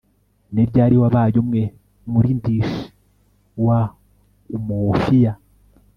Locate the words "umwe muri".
1.43-2.29